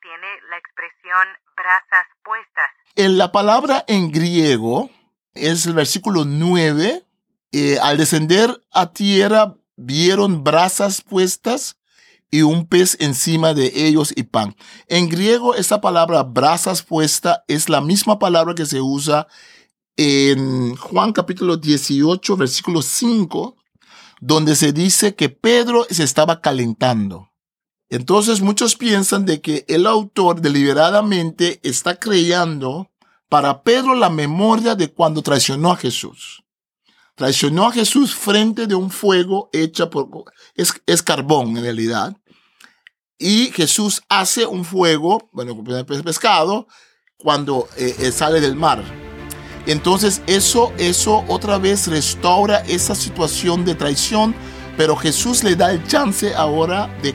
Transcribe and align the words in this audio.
tiene 0.00 0.26
la 0.50 0.58
expresión 0.58 1.26
brasas 1.56 2.06
puestas? 2.24 2.70
En 2.94 3.18
la 3.18 3.32
palabra 3.32 3.84
en 3.86 4.10
griego 4.10 4.90
es 5.34 5.66
el 5.66 5.74
versículo 5.74 6.24
9. 6.24 7.04
eh, 7.52 7.78
al 7.80 7.96
descender 7.96 8.60
a 8.72 8.92
tierra 8.92 9.54
vieron 9.76 10.42
brasas 10.42 11.00
puestas 11.00 11.78
y 12.30 12.42
un 12.42 12.66
pez 12.66 12.96
encima 13.00 13.54
de 13.54 13.70
ellos 13.74 14.12
y 14.16 14.24
pan. 14.24 14.56
En 14.88 15.08
griego 15.08 15.54
esta 15.54 15.80
palabra 15.80 16.22
brasas 16.24 16.82
puesta 16.82 17.44
es 17.46 17.68
la 17.68 17.80
misma 17.80 18.18
palabra 18.18 18.54
que 18.54 18.66
se 18.66 18.80
usa 18.80 19.28
en 19.96 20.76
Juan 20.76 21.12
capítulo 21.12 21.56
18 21.56 22.36
versículo 22.36 22.82
5 22.82 23.56
donde 24.20 24.56
se 24.56 24.72
dice 24.72 25.14
que 25.14 25.28
Pedro 25.28 25.86
se 25.88 26.02
estaba 26.02 26.40
calentando. 26.40 27.30
Entonces 27.88 28.40
muchos 28.40 28.76
piensan 28.76 29.24
de 29.24 29.40
que 29.40 29.64
el 29.68 29.86
autor 29.86 30.40
deliberadamente 30.40 31.60
está 31.62 31.98
creando 31.98 32.90
para 33.28 33.62
Pedro 33.62 33.94
la 33.94 34.10
memoria 34.10 34.74
de 34.74 34.92
cuando 34.92 35.22
traicionó 35.22 35.72
a 35.72 35.76
Jesús. 35.76 36.42
Traicionó 37.14 37.68
a 37.68 37.72
Jesús 37.72 38.14
frente 38.14 38.66
de 38.66 38.74
un 38.74 38.90
fuego 38.90 39.48
hecha 39.52 39.88
por, 39.88 40.08
es, 40.54 40.74
es 40.86 41.02
carbón 41.02 41.56
en 41.56 41.62
realidad. 41.62 42.16
Y 43.18 43.46
Jesús 43.52 44.02
hace 44.08 44.44
un 44.44 44.64
fuego, 44.64 45.30
bueno, 45.32 45.62
pescado, 46.04 46.66
cuando 47.16 47.68
eh, 47.76 47.96
eh, 47.98 48.12
sale 48.12 48.40
del 48.40 48.56
mar. 48.56 48.84
Entonces 49.66 50.22
eso, 50.26 50.72
eso 50.76 51.24
otra 51.28 51.58
vez 51.58 51.88
restaura 51.88 52.58
esa 52.60 52.94
situación 52.94 53.64
de 53.64 53.74
traición, 53.74 54.34
pero 54.76 54.94
Jesús 54.96 55.42
le 55.42 55.56
da 55.56 55.72
el 55.72 55.84
chance 55.88 56.34
ahora 56.34 56.94
de 57.02 57.14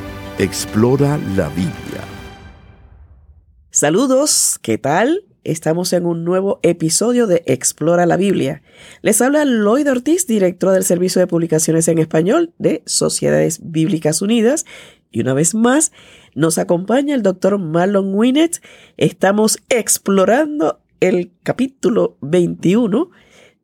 Explora 0.41 1.19
la 1.37 1.49
Biblia. 1.49 2.03
Saludos, 3.69 4.57
¿qué 4.63 4.79
tal? 4.79 5.25
Estamos 5.43 5.93
en 5.93 6.07
un 6.07 6.23
nuevo 6.23 6.59
episodio 6.63 7.27
de 7.27 7.43
Explora 7.45 8.07
la 8.07 8.17
Biblia. 8.17 8.63
Les 9.03 9.21
habla 9.21 9.45
Lloyd 9.45 9.87
Ortiz, 9.87 10.25
director 10.25 10.73
del 10.73 10.83
Servicio 10.83 11.19
de 11.19 11.27
Publicaciones 11.27 11.87
en 11.89 11.99
Español 11.99 12.55
de 12.57 12.81
Sociedades 12.87 13.59
Bíblicas 13.61 14.23
Unidas. 14.23 14.65
Y 15.11 15.21
una 15.21 15.35
vez 15.35 15.53
más, 15.53 15.91
nos 16.33 16.57
acompaña 16.57 17.13
el 17.13 17.21
doctor 17.21 17.59
Marlon 17.59 18.15
Winnet. 18.15 18.63
Estamos 18.97 19.59
explorando 19.69 20.81
el 21.01 21.33
capítulo 21.43 22.17
21 22.21 23.11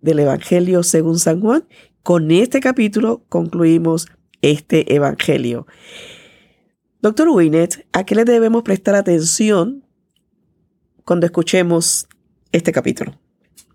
del 0.02 0.20
Evangelio 0.20 0.84
según 0.84 1.18
San 1.18 1.42
Juan. 1.42 1.64
Con 2.04 2.30
este 2.30 2.60
capítulo 2.60 3.24
concluimos 3.30 4.08
este 4.44 4.94
Evangelio. 4.94 5.66
Doctor 7.00 7.30
Winnet, 7.30 7.86
¿a 7.94 8.04
qué 8.06 8.16
le 8.16 8.26
debemos 8.26 8.64
prestar 8.64 8.96
atención 8.96 9.84
cuando 11.06 11.28
escuchemos 11.28 12.08
este 12.52 12.72
capítulo? 12.72 13.14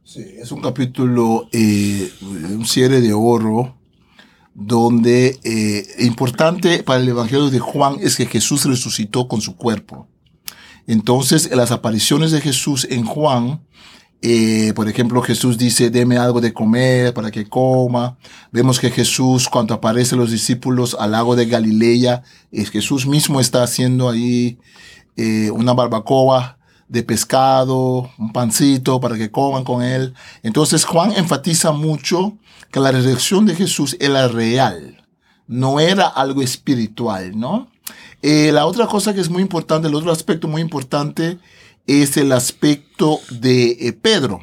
Sí, 0.02 0.24
es 0.38 0.50
un 0.50 0.60
capítulo, 0.60 1.48
eh, 1.52 2.10
un 2.20 2.66
cierre 2.66 3.00
de 3.00 3.12
oro, 3.12 3.76
donde 4.54 5.38
eh, 5.44 5.86
importante 6.00 6.82
para 6.82 7.00
el 7.00 7.08
Evangelio 7.08 7.48
de 7.48 7.60
Juan 7.60 7.96
es 8.00 8.16
que 8.16 8.26
Jesús 8.26 8.64
resucitó 8.64 9.28
con 9.28 9.40
su 9.40 9.56
cuerpo. 9.56 10.08
Entonces, 10.88 11.48
en 11.50 11.58
las 11.58 11.70
apariciones 11.70 12.32
de 12.32 12.40
Jesús 12.40 12.88
en 12.90 13.04
Juan, 13.04 13.62
eh, 14.24 14.72
por 14.74 14.88
ejemplo, 14.88 15.20
Jesús 15.20 15.58
dice, 15.58 15.90
deme 15.90 16.16
algo 16.16 16.40
de 16.40 16.52
comer 16.52 17.12
para 17.12 17.32
que 17.32 17.48
coma. 17.48 18.16
Vemos 18.52 18.78
que 18.78 18.90
Jesús, 18.90 19.48
cuando 19.48 19.74
aparecen 19.74 20.18
los 20.20 20.30
discípulos 20.30 20.96
al 20.98 21.10
lago 21.10 21.34
de 21.34 21.46
Galilea, 21.46 22.22
es 22.52 22.70
Jesús 22.70 23.04
mismo 23.04 23.40
está 23.40 23.64
haciendo 23.64 24.08
ahí 24.08 24.58
eh, 25.16 25.50
una 25.50 25.72
barbacoa 25.72 26.56
de 26.86 27.02
pescado, 27.02 28.10
un 28.16 28.32
pancito 28.32 29.00
para 29.00 29.16
que 29.16 29.32
coman 29.32 29.64
con 29.64 29.82
él. 29.82 30.14
Entonces 30.44 30.84
Juan 30.84 31.12
enfatiza 31.16 31.72
mucho 31.72 32.36
que 32.70 32.78
la 32.78 32.92
resurrección 32.92 33.44
de 33.44 33.56
Jesús 33.56 33.96
era 33.98 34.28
real, 34.28 35.04
no 35.48 35.80
era 35.80 36.06
algo 36.06 36.42
espiritual, 36.42 37.36
¿no? 37.36 37.68
Eh, 38.22 38.52
la 38.52 38.66
otra 38.66 38.86
cosa 38.86 39.14
que 39.14 39.20
es 39.20 39.30
muy 39.30 39.42
importante, 39.42 39.88
el 39.88 39.94
otro 39.96 40.12
aspecto 40.12 40.46
muy 40.46 40.62
importante 40.62 41.38
es 41.86 42.16
el 42.16 42.32
aspecto 42.32 43.20
de 43.30 43.72
eh, 43.80 43.92
Pedro. 43.92 44.40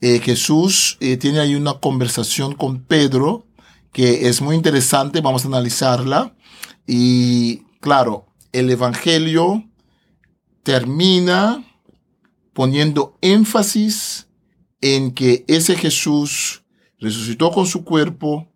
Eh, 0.00 0.20
Jesús 0.20 0.96
eh, 1.00 1.16
tiene 1.16 1.40
ahí 1.40 1.54
una 1.54 1.74
conversación 1.74 2.54
con 2.54 2.82
Pedro 2.82 3.46
que 3.92 4.28
es 4.28 4.40
muy 4.40 4.54
interesante, 4.54 5.20
vamos 5.20 5.44
a 5.44 5.48
analizarla. 5.48 6.34
Y 6.86 7.62
claro, 7.80 8.26
el 8.52 8.70
Evangelio 8.70 9.64
termina 10.62 11.64
poniendo 12.52 13.16
énfasis 13.20 14.28
en 14.80 15.12
que 15.12 15.44
ese 15.48 15.76
Jesús 15.76 16.62
resucitó 17.00 17.50
con 17.50 17.66
su 17.66 17.84
cuerpo. 17.84 18.48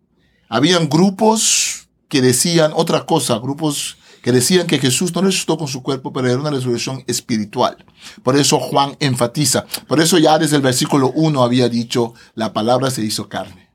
Habían 0.49 0.87
grupos 0.87 1.89
que 2.07 2.21
decían 2.21 2.71
otra 2.75 3.05
cosa, 3.05 3.37
grupos 3.39 3.97
que 4.23 4.31
decían 4.31 4.67
que 4.67 4.79
Jesús 4.79 5.13
no 5.13 5.21
resucitó 5.21 5.57
con 5.57 5.67
su 5.67 5.83
cuerpo, 5.83 6.13
pero 6.13 6.29
era 6.29 6.39
una 6.39 6.49
resurrección 6.49 7.03
espiritual. 7.07 7.85
Por 8.23 8.37
eso 8.37 8.57
Juan 8.57 8.95
enfatiza. 9.01 9.65
Por 9.85 9.99
eso 9.99 10.17
ya 10.17 10.39
desde 10.39 10.55
el 10.55 10.61
versículo 10.61 11.11
1 11.13 11.43
había 11.43 11.67
dicho, 11.67 12.13
la 12.33 12.53
palabra 12.53 12.89
se 12.89 13.03
hizo 13.03 13.27
carne. 13.27 13.69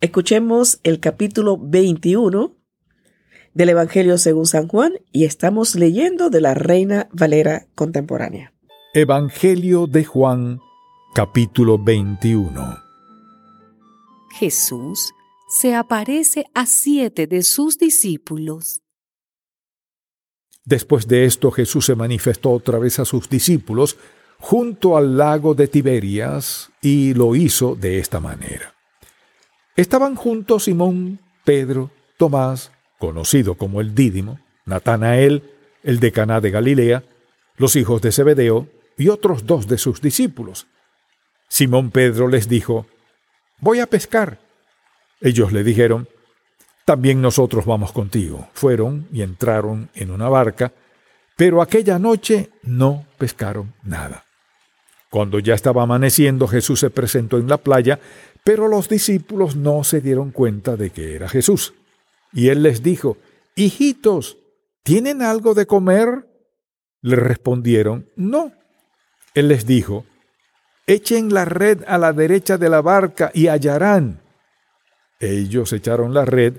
Escuchemos 0.00 0.80
el 0.82 0.98
capítulo 0.98 1.56
21 1.58 2.56
del 3.54 3.68
Evangelio 3.68 4.18
según 4.18 4.46
San 4.46 4.66
Juan 4.66 4.94
y 5.12 5.24
estamos 5.26 5.76
leyendo 5.76 6.28
de 6.28 6.40
la 6.40 6.54
Reina 6.54 7.08
Valera 7.12 7.68
contemporánea. 7.76 8.52
Evangelio 8.94 9.86
de 9.86 10.04
Juan, 10.04 10.58
capítulo 11.14 11.78
21. 11.78 12.78
Jesús 14.32 15.12
se 15.48 15.76
aparece 15.76 16.46
a 16.52 16.66
siete 16.66 17.28
de 17.28 17.44
sus 17.44 17.78
discípulos. 17.78 18.82
Después 20.64 21.08
de 21.08 21.24
esto 21.24 21.50
Jesús 21.50 21.86
se 21.86 21.94
manifestó 21.94 22.50
otra 22.50 22.78
vez 22.78 22.98
a 22.98 23.04
sus 23.04 23.28
discípulos 23.28 23.96
junto 24.38 24.96
al 24.96 25.16
lago 25.16 25.54
de 25.54 25.68
Tiberias 25.68 26.70
y 26.80 27.14
lo 27.14 27.34
hizo 27.34 27.74
de 27.74 27.98
esta 27.98 28.20
manera. 28.20 28.74
Estaban 29.76 30.14
juntos 30.14 30.64
Simón, 30.64 31.20
Pedro, 31.44 31.90
Tomás, 32.16 32.72
conocido 32.98 33.54
como 33.54 33.80
el 33.80 33.94
Dídimo, 33.94 34.40
Natanael, 34.66 35.42
el 35.82 36.00
de 36.00 36.12
Caná 36.12 36.40
de 36.40 36.50
Galilea, 36.50 37.04
los 37.56 37.76
hijos 37.76 38.02
de 38.02 38.12
Zebedeo 38.12 38.68
y 38.96 39.08
otros 39.08 39.46
dos 39.46 39.66
de 39.66 39.78
sus 39.78 40.00
discípulos. 40.00 40.66
Simón 41.48 41.90
Pedro 41.90 42.28
les 42.28 42.48
dijo, 42.48 42.86
Voy 43.58 43.80
a 43.80 43.86
pescar. 43.86 44.38
Ellos 45.20 45.52
le 45.52 45.64
dijeron, 45.64 46.08
También 46.90 47.22
nosotros 47.22 47.66
vamos 47.66 47.92
contigo. 47.92 48.48
Fueron 48.52 49.06
y 49.12 49.22
entraron 49.22 49.90
en 49.94 50.10
una 50.10 50.28
barca, 50.28 50.72
pero 51.36 51.62
aquella 51.62 52.00
noche 52.00 52.50
no 52.64 53.06
pescaron 53.16 53.74
nada. 53.84 54.24
Cuando 55.08 55.38
ya 55.38 55.54
estaba 55.54 55.84
amaneciendo, 55.84 56.48
Jesús 56.48 56.80
se 56.80 56.90
presentó 56.90 57.38
en 57.38 57.48
la 57.48 57.58
playa, 57.58 58.00
pero 58.42 58.66
los 58.66 58.88
discípulos 58.88 59.54
no 59.54 59.84
se 59.84 60.00
dieron 60.00 60.32
cuenta 60.32 60.76
de 60.76 60.90
que 60.90 61.14
era 61.14 61.28
Jesús. 61.28 61.74
Y 62.32 62.48
él 62.48 62.64
les 62.64 62.82
dijo, 62.82 63.18
Hijitos, 63.54 64.38
¿tienen 64.82 65.22
algo 65.22 65.54
de 65.54 65.66
comer? 65.66 66.26
Le 67.02 67.14
respondieron, 67.14 68.08
No. 68.16 68.50
Él 69.34 69.46
les 69.46 69.64
dijo, 69.64 70.06
Echen 70.88 71.32
la 71.32 71.44
red 71.44 71.84
a 71.86 71.98
la 71.98 72.12
derecha 72.12 72.58
de 72.58 72.68
la 72.68 72.82
barca 72.82 73.30
y 73.32 73.46
hallarán. 73.46 74.22
Ellos 75.20 75.72
echaron 75.72 76.14
la 76.14 76.24
red 76.24 76.56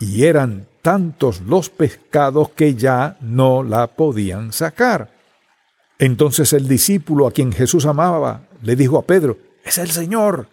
y 0.00 0.24
eran 0.24 0.66
tantos 0.82 1.42
los 1.42 1.68
pescados 1.68 2.48
que 2.50 2.74
ya 2.74 3.18
no 3.20 3.62
la 3.62 3.86
podían 3.86 4.52
sacar. 4.52 5.10
Entonces 5.98 6.54
el 6.54 6.66
discípulo 6.66 7.26
a 7.26 7.32
quien 7.32 7.52
Jesús 7.52 7.84
amaba 7.84 8.48
le 8.62 8.74
dijo 8.74 8.98
a 8.98 9.02
Pedro, 9.02 9.36
es 9.62 9.76
el 9.78 9.90
Señor. 9.90 10.48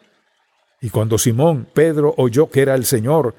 Y 0.81 0.89
cuando 0.89 1.17
Simón 1.17 1.65
Pedro 1.73 2.13
oyó 2.17 2.51
que 2.51 2.61
era 2.61 2.75
el 2.75 2.85
Señor, 2.85 3.33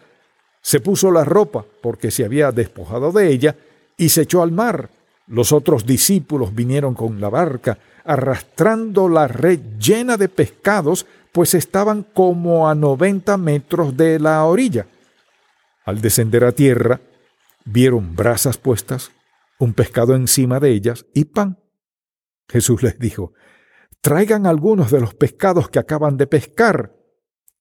se 0.63 0.81
puso 0.81 1.11
la 1.13 1.25
ropa 1.25 1.65
porque 1.83 2.11
se 2.11 2.25
había 2.25 2.51
despojado 2.51 3.13
de 3.13 3.31
ella 3.31 3.55
y 3.97 4.09
se 4.09 4.23
echó 4.23 4.43
al 4.43 4.51
mar. 4.51 4.89
Los 5.27 5.53
otros 5.53 5.85
discípulos 5.85 6.55
vinieron 6.55 6.95
con 6.95 7.21
la 7.21 7.29
barca, 7.29 7.79
arrastrando 8.05 9.11
la 9.11 9.29
red 9.29 9.61
llena 9.79 10.17
de 10.17 10.31
pescados, 10.31 11.05
pues 11.33 11.53
estaban 11.53 12.07
como 12.15 12.67
a 12.67 12.75
90 12.75 13.37
metros 13.37 13.95
de 13.95 14.19
la 14.19 14.43
orilla. 14.47 14.87
Al 15.89 16.03
descender 16.03 16.45
a 16.45 16.53
tierra, 16.53 17.01
vieron 17.65 18.15
brasas 18.15 18.59
puestas, 18.59 19.11
un 19.59 19.73
pescado 19.73 20.15
encima 20.15 20.61
de 20.61 20.73
ellas 20.73 21.07
y 21.15 21.25
pan. 21.25 21.61
Jesús 22.47 22.83
les 22.83 22.99
dijo, 22.99 23.33
Traigan 24.03 24.45
algunos 24.45 24.91
de 24.91 25.01
los 25.01 25.15
pescados 25.15 25.71
que 25.71 25.79
acaban 25.79 26.19
de 26.19 26.27
pescar. 26.27 26.95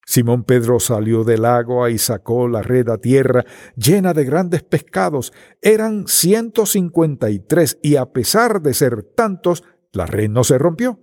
Simón 0.06 0.44
Pedro 0.44 0.82
salió 0.82 1.24
del 1.24 1.46
agua 1.46 1.90
y 1.90 1.98
sacó 1.98 2.50
la 2.50 2.62
red 2.62 2.90
a 2.90 2.98
tierra 2.98 3.46
llena 3.78 4.14
de 4.14 4.26
grandes 4.26 4.62
pescados. 4.62 5.32
Eran 5.62 6.06
ciento 6.10 6.66
cincuenta 6.66 7.30
y 7.30 7.40
tres 7.40 7.80
y 7.82 7.96
a 7.96 8.08
pesar 8.08 8.62
de 8.62 8.74
ser 8.74 9.04
tantos, 9.04 9.64
la 9.94 10.06
red 10.06 10.30
no 10.30 10.44
se 10.44 10.58
rompió. 10.58 11.00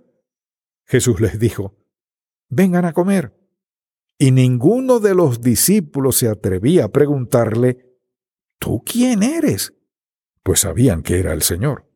Jesús 0.85 1.19
les 1.19 1.39
dijo, 1.39 1.75
vengan 2.49 2.85
a 2.85 2.93
comer. 2.93 3.33
Y 4.17 4.31
ninguno 4.31 4.99
de 4.99 5.13
los 5.13 5.41
discípulos 5.41 6.17
se 6.17 6.29
atrevía 6.29 6.85
a 6.85 6.89
preguntarle, 6.89 7.97
¿tú 8.59 8.81
quién 8.85 9.23
eres? 9.23 9.73
Pues 10.43 10.61
sabían 10.61 11.03
que 11.03 11.19
era 11.19 11.33
el 11.33 11.41
Señor. 11.41 11.91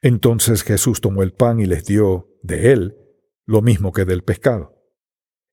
Entonces 0.00 0.62
Jesús 0.62 1.00
tomó 1.00 1.22
el 1.22 1.32
pan 1.32 1.60
y 1.60 1.66
les 1.66 1.84
dio 1.84 2.28
de 2.42 2.72
él 2.72 2.96
lo 3.46 3.62
mismo 3.62 3.92
que 3.92 4.04
del 4.04 4.22
pescado. 4.22 4.74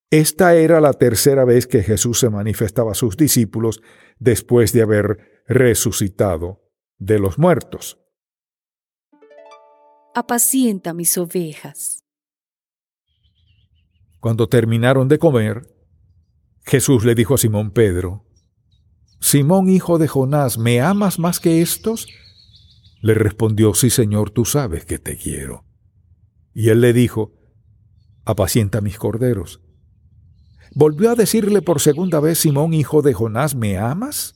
Esta 0.09 0.55
era 0.55 0.81
la 0.81 0.93
tercera 0.93 1.45
vez 1.45 1.67
que 1.67 1.83
Jesús 1.83 2.19
se 2.19 2.29
manifestaba 2.29 2.91
a 2.91 2.95
sus 2.95 3.15
discípulos 3.15 3.81
después 4.19 4.73
de 4.73 4.81
haber 4.81 5.43
resucitado 5.47 6.69
de 6.97 7.19
los 7.19 7.39
muertos. 7.39 7.97
Apacienta 10.13 10.93
mis 10.93 11.17
ovejas. 11.17 12.03
Cuando 14.19 14.49
terminaron 14.49 15.07
de 15.07 15.17
comer, 15.17 15.61
Jesús 16.63 17.05
le 17.05 17.15
dijo 17.15 17.35
a 17.35 17.37
Simón 17.37 17.71
Pedro, 17.71 18.25
Simón 19.19 19.69
hijo 19.69 19.97
de 19.97 20.07
Jonás, 20.07 20.57
¿me 20.57 20.81
amas 20.81 21.19
más 21.19 21.39
que 21.39 21.61
estos? 21.61 22.07
Le 23.01 23.13
respondió, 23.13 23.73
sí 23.73 23.89
Señor, 23.89 24.31
tú 24.31 24.45
sabes 24.45 24.85
que 24.85 24.99
te 24.99 25.17
quiero. 25.17 25.65
Y 26.53 26.69
él 26.69 26.81
le 26.81 26.93
dijo, 26.93 27.33
apacienta 28.25 28.81
mis 28.81 28.97
corderos. 28.97 29.61
Volvió 30.73 31.11
a 31.11 31.15
decirle 31.15 31.61
por 31.61 31.81
segunda 31.81 32.19
vez, 32.19 32.39
Simón, 32.39 32.73
hijo 32.73 33.01
de 33.01 33.13
Jonás, 33.13 33.55
¿me 33.55 33.77
amas? 33.77 34.35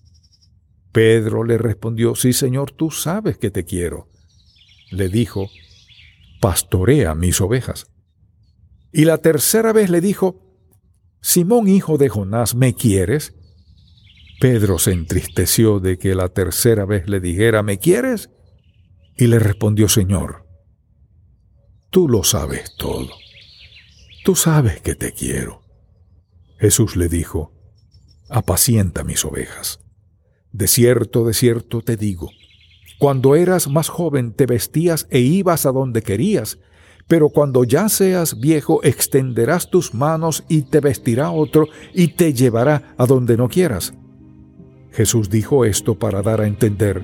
Pedro 0.92 1.44
le 1.44 1.58
respondió, 1.58 2.16
sí, 2.16 2.34
Señor, 2.34 2.72
tú 2.72 2.92
sabes 2.92 3.38
que 3.38 3.52
te 3.52 3.66
quiero. 3.66 4.10
Le 4.92 5.10
dijo, 5.10 5.50
pastorea 6.42 7.16
mis 7.16 7.42
ovejas. 7.42 7.88
Y 8.92 9.06
la 9.06 9.18
tercera 9.18 9.74
vez 9.74 9.90
le 9.90 10.00
dijo, 10.00 10.45
Simón, 11.26 11.68
hijo 11.68 11.98
de 11.98 12.08
Jonás, 12.08 12.54
¿me 12.54 12.76
quieres? 12.76 13.34
Pedro 14.40 14.78
se 14.78 14.92
entristeció 14.92 15.80
de 15.80 15.98
que 15.98 16.14
la 16.14 16.30
tercera 16.30 16.86
vez 16.86 17.10
le 17.10 17.20
dijera, 17.20 17.64
¿me 17.64 17.80
quieres? 17.80 18.30
Y 19.18 19.26
le 19.26 19.40
respondió, 19.40 19.90
Señor, 19.90 20.46
tú 21.90 22.08
lo 22.08 22.24
sabes 22.24 22.76
todo. 22.78 23.10
Tú 24.24 24.36
sabes 24.36 24.82
que 24.82 24.94
te 24.94 25.14
quiero. 25.14 25.64
Jesús 26.60 26.96
le 26.96 27.10
dijo, 27.10 27.52
apacienta 28.30 29.04
mis 29.04 29.26
ovejas. 29.26 29.80
De 30.52 30.68
cierto, 30.68 31.26
de 31.26 31.34
cierto 31.34 31.82
te 31.82 31.98
digo, 31.98 32.30
cuando 33.00 33.36
eras 33.36 33.68
más 33.68 33.90
joven 33.90 34.32
te 34.32 34.46
vestías 34.46 35.08
e 35.10 35.22
ibas 35.22 35.66
a 35.66 35.72
donde 35.72 36.04
querías, 36.04 36.60
pero 37.08 37.30
cuando 37.30 37.64
ya 37.64 37.90
seas 37.90 38.40
viejo 38.40 38.84
extenderás 38.84 39.70
tus 39.70 39.94
manos 39.94 40.44
y 40.48 40.64
te 40.64 40.80
vestirá 40.80 41.32
otro 41.32 41.68
y 41.94 42.10
te 42.10 42.34
llevará 42.34 42.96
a 42.98 43.06
donde 43.06 43.38
no 43.38 43.48
quieras. 43.48 43.94
Jesús 44.92 45.30
dijo 45.30 45.66
esto 45.66 45.96
para 45.96 46.22
dar 46.22 46.42
a 46.42 46.48
entender 46.48 47.04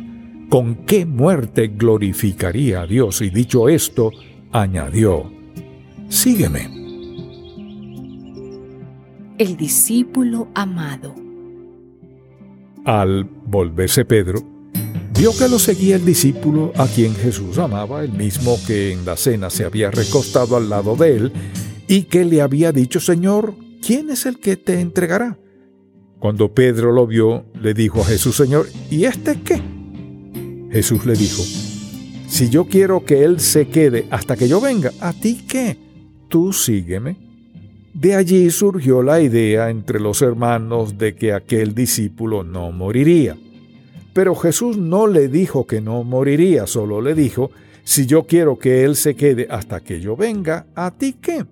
con 0.49 0.85
qué 0.85 1.05
muerte 1.05 1.67
glorificaría 1.67 2.81
a 2.81 2.87
Dios 2.87 3.21
y 3.21 3.29
dicho 3.29 3.69
esto, 3.69 4.11
añadió, 4.51 5.31
Sígueme 6.09 6.81
el 9.41 9.57
discípulo 9.57 10.49
amado. 10.53 11.15
Al 12.85 13.23
volverse 13.23 14.05
Pedro, 14.05 14.41
vio 15.21 15.37
que 15.37 15.47
lo 15.47 15.59
seguía 15.59 15.97
el 15.97 16.03
discípulo 16.03 16.73
a 16.75 16.87
quien 16.87 17.13
Jesús 17.13 17.59
amaba, 17.59 18.03
el 18.03 18.11
mismo 18.11 18.57
que 18.65 18.91
en 18.91 19.05
la 19.05 19.15
cena 19.15 19.51
se 19.51 19.65
había 19.65 19.91
recostado 19.91 20.57
al 20.57 20.67
lado 20.67 20.95
de 20.95 21.15
él 21.15 21.31
y 21.87 22.05
que 22.05 22.25
le 22.25 22.41
había 22.41 22.71
dicho, 22.71 22.99
Señor, 22.99 23.53
¿quién 23.85 24.09
es 24.09 24.25
el 24.25 24.39
que 24.39 24.57
te 24.57 24.79
entregará? 24.79 25.37
Cuando 26.17 26.51
Pedro 26.55 26.91
lo 26.91 27.05
vio, 27.05 27.45
le 27.53 27.75
dijo 27.75 28.01
a 28.01 28.05
Jesús, 28.05 28.35
Señor, 28.35 28.65
¿y 28.89 29.03
este 29.03 29.39
qué? 29.41 29.61
Jesús 30.71 31.05
le 31.05 31.13
dijo, 31.13 31.43
si 32.27 32.49
yo 32.49 32.65
quiero 32.65 33.05
que 33.05 33.23
él 33.23 33.39
se 33.39 33.67
quede 33.67 34.07
hasta 34.09 34.35
que 34.35 34.47
yo 34.47 34.59
venga, 34.59 34.91
¿a 35.01 35.13
ti 35.13 35.45
qué? 35.47 35.77
Tú 36.29 36.51
sígueme. 36.51 37.15
De 37.93 38.15
allí 38.15 38.49
surgió 38.49 39.03
la 39.03 39.21
idea 39.21 39.69
entre 39.69 39.99
los 39.99 40.23
hermanos 40.23 40.97
de 40.97 41.13
que 41.13 41.31
aquel 41.31 41.75
discípulo 41.75 42.43
no 42.43 42.71
moriría. 42.71 43.37
Pero 44.13 44.35
Jesús 44.35 44.77
no 44.77 45.07
le 45.07 45.27
dijo 45.27 45.65
que 45.65 45.81
no 45.81 46.03
moriría, 46.03 46.67
solo 46.67 47.01
le 47.01 47.15
dijo, 47.15 47.51
si 47.83 48.05
yo 48.05 48.23
quiero 48.23 48.59
que 48.59 48.83
Él 48.83 48.95
se 48.95 49.15
quede 49.15 49.47
hasta 49.49 49.79
que 49.79 49.99
yo 50.01 50.15
venga, 50.15 50.67
¿a 50.75 50.91
ti 50.91 51.13
qué? 51.21 51.45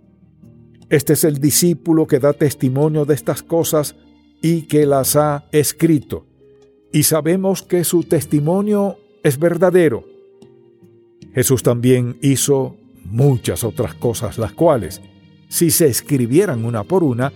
Este 0.90 1.14
es 1.14 1.24
el 1.24 1.40
discípulo 1.40 2.08
que 2.08 2.20
da 2.20 2.34
testimonio 2.34 3.06
de 3.06 3.14
estas 3.14 3.44
cosas 3.44 3.96
y 4.42 4.64
que 4.64 4.86
las 4.86 5.16
ha 5.16 5.46
escrito. 5.52 6.26
Y 6.92 7.04
sabemos 7.04 7.62
que 7.62 7.84
su 7.84 8.04
testimonio 8.04 8.98
es 9.24 9.38
verdadero. 9.38 10.06
Jesús 11.34 11.62
también 11.62 12.18
hizo 12.22 12.76
muchas 13.06 13.64
otras 13.64 13.94
cosas, 13.94 14.38
las 14.38 14.54
cuales, 14.54 15.02
si 15.48 15.70
se 15.70 15.88
escribieran 15.88 16.66
una 16.66 16.84
por 16.84 17.04
una, 17.04 17.32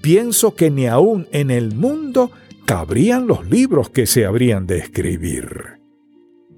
pienso 0.00 0.54
que 0.54 0.70
ni 0.70 0.86
aún 0.86 1.28
en 1.30 1.50
el 1.50 1.74
mundo 1.74 2.30
cabrían 2.68 3.26
los 3.26 3.48
libros 3.48 3.88
que 3.88 4.06
se 4.06 4.26
habrían 4.26 4.66
de 4.66 4.76
escribir. 4.76 5.80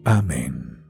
Amén. 0.04 0.82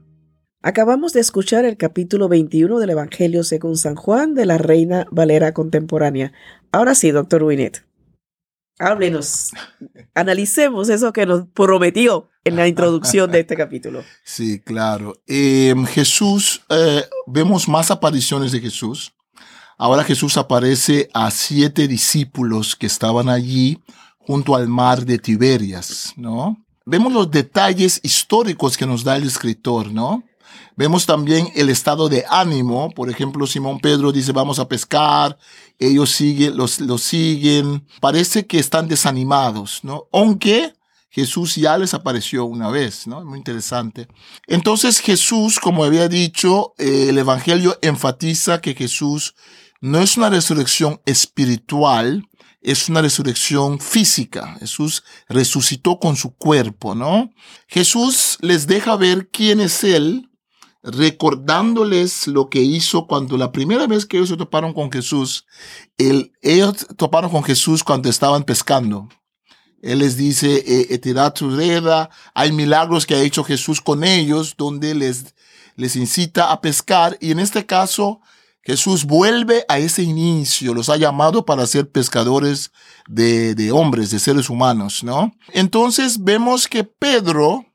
Acabamos 0.63 1.13
de 1.13 1.19
escuchar 1.19 1.63
el 1.63 1.77
capítulo 1.77 2.27
21 2.27 2.79
del 2.79 2.89
Evangelio 2.89 3.43
según 3.43 3.77
San 3.77 3.93
Juan 3.93 4.33
de 4.33 4.47
la 4.47 4.57
Reina 4.57 5.05
Valera 5.11 5.53
Contemporánea. 5.53 6.33
Ahora 6.71 6.95
sí, 6.95 7.11
doctor 7.11 7.43
Winnet, 7.43 7.85
háblenos, 8.79 9.51
analicemos 10.15 10.89
eso 10.89 11.13
que 11.13 11.27
nos 11.27 11.47
prometió 11.49 12.27
en 12.43 12.55
la 12.55 12.67
introducción 12.67 13.31
de 13.31 13.41
este 13.41 13.55
capítulo. 13.55 14.03
Sí, 14.25 14.59
claro. 14.59 15.21
Eh, 15.27 15.75
Jesús, 15.89 16.63
eh, 16.69 17.03
vemos 17.27 17.69
más 17.69 17.91
apariciones 17.91 18.51
de 18.53 18.59
Jesús. 18.59 19.13
Ahora 19.77 20.03
Jesús 20.03 20.35
aparece 20.37 21.09
a 21.13 21.29
siete 21.29 21.87
discípulos 21.87 22.75
que 22.75 22.87
estaban 22.87 23.29
allí 23.29 23.79
junto 24.25 24.55
al 24.55 24.67
mar 24.67 25.05
de 25.05 25.17
Tiberias, 25.17 26.13
¿no? 26.15 26.57
Vemos 26.85 27.13
los 27.13 27.29
detalles 27.29 27.99
históricos 28.03 28.77
que 28.77 28.85
nos 28.85 29.03
da 29.03 29.15
el 29.15 29.23
escritor, 29.23 29.91
¿no? 29.91 30.23
Vemos 30.75 31.05
también 31.05 31.49
el 31.55 31.69
estado 31.69 32.09
de 32.09 32.25
ánimo. 32.29 32.89
Por 32.91 33.09
ejemplo, 33.09 33.45
Simón 33.45 33.79
Pedro 33.79 34.11
dice, 34.11 34.31
vamos 34.31 34.57
a 34.57 34.67
pescar. 34.67 35.37
Ellos 35.77 36.09
siguen, 36.11 36.57
los, 36.57 36.79
los 36.79 37.01
siguen. 37.01 37.85
Parece 37.99 38.47
que 38.47 38.57
están 38.57 38.87
desanimados, 38.87 39.81
¿no? 39.83 40.07
Aunque 40.11 40.73
Jesús 41.09 41.55
ya 41.55 41.77
les 41.77 41.93
apareció 41.93 42.45
una 42.45 42.69
vez, 42.69 43.05
¿no? 43.05 43.23
Muy 43.23 43.37
interesante. 43.37 44.07
Entonces 44.47 44.99
Jesús, 44.99 45.59
como 45.59 45.83
había 45.83 46.07
dicho, 46.07 46.73
eh, 46.77 47.07
el 47.09 47.17
Evangelio 47.17 47.77
enfatiza 47.81 48.61
que 48.61 48.73
Jesús 48.73 49.35
no 49.81 49.99
es 49.99 50.15
una 50.15 50.29
resurrección 50.29 51.01
espiritual, 51.05 52.23
es 52.61 52.89
una 52.89 53.01
resurrección 53.01 53.79
física. 53.79 54.55
Jesús 54.59 55.03
resucitó 55.27 55.99
con 55.99 56.15
su 56.15 56.35
cuerpo, 56.35 56.95
¿no? 56.95 57.31
Jesús 57.67 58.37
les 58.41 58.67
deja 58.67 58.95
ver 58.95 59.29
quién 59.29 59.59
es 59.59 59.83
Él, 59.83 60.29
recordándoles 60.83 62.27
lo 62.27 62.49
que 62.49 62.61
hizo 62.61 63.07
cuando 63.07 63.37
la 63.37 63.51
primera 63.51 63.87
vez 63.87 64.05
que 64.05 64.17
ellos 64.17 64.29
se 64.29 64.37
toparon 64.37 64.73
con 64.73 64.91
Jesús, 64.91 65.45
ellos 65.97 66.87
toparon 66.97 67.29
con 67.31 67.43
Jesús 67.43 67.83
cuando 67.83 68.09
estaban 68.09 68.43
pescando. 68.43 69.09
Él 69.81 69.99
les 69.99 70.15
dice, 70.15 70.63
eh, 70.67 71.31
tu 71.33 71.55
reda, 71.55 72.09
hay 72.35 72.51
milagros 72.51 73.05
que 73.05 73.15
ha 73.15 73.21
hecho 73.21 73.43
Jesús 73.43 73.81
con 73.81 74.03
ellos, 74.03 74.55
donde 74.55 74.93
les, 74.93 75.33
les 75.75 75.95
incita 75.95 76.51
a 76.51 76.61
pescar, 76.61 77.17
y 77.19 77.31
en 77.31 77.39
este 77.39 77.65
caso, 77.65 78.21
Jesús 78.63 79.05
vuelve 79.05 79.65
a 79.67 79.79
ese 79.79 80.03
inicio, 80.03 80.73
los 80.73 80.89
ha 80.89 80.97
llamado 80.97 81.45
para 81.45 81.65
ser 81.65 81.89
pescadores 81.89 82.71
de, 83.07 83.71
hombres, 83.71 84.11
de 84.11 84.19
seres 84.19 84.49
humanos, 84.49 85.03
¿no? 85.03 85.33
Entonces 85.53 86.23
vemos 86.23 86.67
que 86.67 86.83
Pedro, 86.83 87.65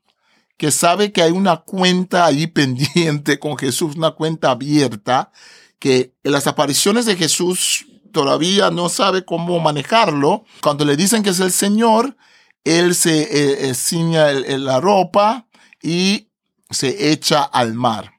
que 0.55 0.71
sabe 0.71 1.11
que 1.11 1.21
hay 1.21 1.31
una 1.31 1.57
cuenta 1.57 2.25
ahí 2.25 2.47
pendiente 2.47 3.37
con 3.37 3.57
Jesús, 3.57 3.95
una 3.95 4.11
cuenta 4.11 4.51
abierta, 4.51 5.31
que 5.77 6.13
en 6.23 6.31
las 6.31 6.47
apariciones 6.47 7.05
de 7.05 7.17
Jesús 7.17 7.85
todavía 8.13 8.71
no 8.71 8.87
sabe 8.89 9.25
cómo 9.25 9.59
manejarlo. 9.59 10.45
Cuando 10.61 10.85
le 10.85 10.95
dicen 10.95 11.21
que 11.21 11.31
es 11.31 11.39
el 11.39 11.51
Señor, 11.51 12.15
él 12.63 12.95
se 12.95 13.21
eh, 13.21 13.69
eh, 13.69 13.73
ciña 13.73 14.31
la 14.31 14.79
ropa 14.79 15.47
y 15.81 16.29
se 16.69 17.11
echa 17.11 17.43
al 17.43 17.73
mar. 17.73 18.16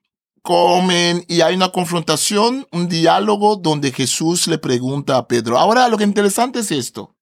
Comen 0.48 1.26
y 1.28 1.42
hay 1.42 1.56
una 1.56 1.68
confrontación, 1.72 2.66
un 2.72 2.88
diálogo 2.88 3.56
donde 3.56 3.92
Jesús 3.92 4.46
le 4.46 4.56
pregunta 4.56 5.18
a 5.18 5.28
Pedro. 5.28 5.58
Ahora 5.58 5.90
lo 5.90 5.98
que 5.98 6.04
interesante 6.04 6.60
es 6.60 6.70
esto. 6.70 7.14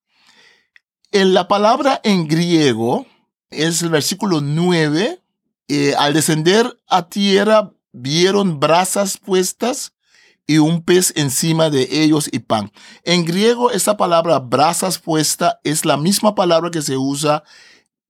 En 1.11 1.35
la 1.35 1.49
palabra 1.49 2.01
en 2.05 2.29
griego 2.29 3.05
es 3.51 3.83
el 3.83 3.89
versículo 3.89 4.41
9. 4.41 5.21
Eh, 5.67 5.95
al 5.99 6.15
descender 6.15 6.79
a 6.87 7.09
tierra 7.09 7.73
vieron 7.91 8.61
brasas 8.61 9.19
puestas 9.19 9.95
y 10.47 10.59
un 10.59 10.85
pez 10.85 11.13
encima 11.17 11.69
de 11.69 11.89
ellos 12.05 12.29
y 12.31 12.39
pan. 12.39 12.71
En 13.03 13.25
griego, 13.25 13.73
esa 13.73 13.97
palabra 13.97 14.39
brasas 14.39 15.01
puesta 15.01 15.59
es 15.65 15.85
la 15.85 15.97
misma 15.97 16.37
palabra 16.37 16.71
que 16.71 16.81
se 16.81 16.97
usa 16.97 17.43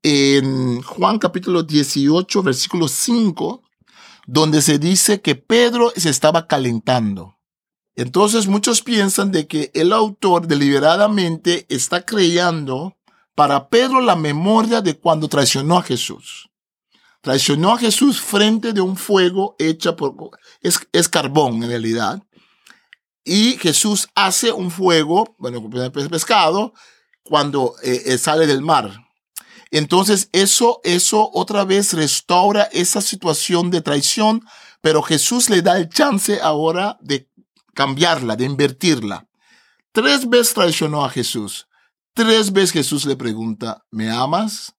en 0.03 0.83
Juan 0.83 1.19
capítulo 1.19 1.63
18, 1.63 2.43
versículo 2.43 2.87
5, 2.87 3.63
donde 4.27 4.61
se 4.61 4.79
dice 4.79 5.21
que 5.21 5.37
Pedro 5.37 5.93
se 5.97 6.11
estaba 6.11 6.47
calentando. 6.47 7.39
Entonces 7.95 8.47
muchos 8.47 8.83
piensan 8.83 9.33
de 9.33 9.47
que 9.47 9.71
el 9.73 9.93
autor 9.93 10.47
deliberadamente 10.47 11.65
está 11.69 12.05
creando 12.05 12.97
para 13.35 13.69
Pedro 13.69 14.01
la 14.01 14.17
memoria 14.17 14.83
de 14.83 14.99
cuando 14.99 15.29
traicionó 15.29 15.79
a 15.79 15.83
Jesús. 15.83 16.51
Traicionó 17.23 17.73
a 17.73 17.79
Jesús 17.79 18.21
frente 18.21 18.73
de 18.73 18.81
un 18.81 18.97
fuego 18.97 19.57
hecha 19.59 19.97
por... 19.97 20.15
Es, 20.61 20.79
es 20.93 21.09
carbón 21.09 21.63
en 21.63 21.71
realidad. 21.71 22.23
Y 23.25 23.57
Jesús 23.59 24.09
hace 24.15 24.53
un 24.53 24.71
fuego, 24.71 25.35
bueno, 25.39 25.69
pescado, 25.91 26.75
cuando 27.25 27.75
eh, 27.83 28.03
eh, 28.07 28.19
sale 28.19 28.47
del 28.47 28.63
mar. 28.63 29.06
Entonces 29.71 30.29
eso, 30.33 30.81
eso 30.85 31.31
otra 31.33 31.65
vez 31.65 31.93
restaura 31.93 32.65
esa 32.73 33.01
situación 33.01 33.71
de 33.71 33.81
traición, 33.81 34.45
pero 34.81 35.03
Jesús 35.03 35.51
le 35.51 35.63
da 35.63 35.77
el 35.77 35.89
chance 35.89 36.41
ahora 36.41 36.99
de 37.01 37.29
cambiarla, 37.75 38.37
de 38.37 38.45
invertirla. 38.45 39.29
Tres 39.93 40.29
veces 40.29 40.55
traicionó 40.55 41.05
a 41.05 41.11
Jesús. 41.11 41.69
Tres 42.15 42.53
veces 42.53 42.73
Jesús 42.73 43.05
le 43.05 43.17
pregunta, 43.17 43.85
¿me 43.91 44.11
amas? 44.11 44.75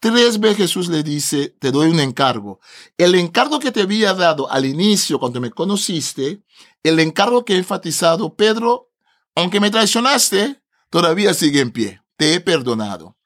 Tres 0.00 0.40
veces 0.40 0.56
Jesús 0.56 0.88
le 0.88 1.02
dice, 1.02 1.54
te 1.60 1.70
doy 1.70 1.88
un 1.88 2.00
encargo. 2.00 2.58
El 2.98 3.14
encargo 3.14 3.60
que 3.60 3.70
te 3.70 3.82
había 3.82 4.14
dado 4.14 4.50
al 4.50 4.66
inicio, 4.66 5.20
cuando 5.20 5.40
me 5.40 5.50
conociste, 5.50 6.42
el 6.82 6.98
encargo 6.98 7.44
que 7.44 7.54
he 7.54 7.58
enfatizado, 7.58 8.34
Pedro, 8.34 8.90
aunque 9.36 9.60
me 9.60 9.70
traicionaste, 9.70 10.60
todavía 10.90 11.32
sigue 11.34 11.60
en 11.60 11.70
pie. 11.70 12.02
Te 12.16 12.34
he 12.34 12.40
perdonado. 12.40 13.16